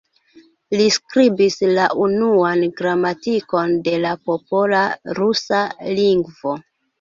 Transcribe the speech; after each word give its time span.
Li 0.77 0.85
skribis 0.93 1.57
la 1.75 1.83
unuan 2.05 2.63
gramatikon 2.79 3.77
de 3.89 3.95
la 4.07 4.15
popola 4.31 4.81
rusa 5.21 5.61
lingvo. 6.01 6.57